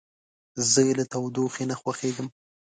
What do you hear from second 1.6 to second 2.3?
نه خوښیږم.